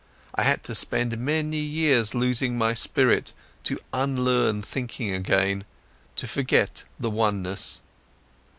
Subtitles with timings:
[0.33, 3.33] I had to spend many years losing my spirit,
[3.65, 5.63] to unlearn thinking again,
[6.15, 7.81] to forget the oneness.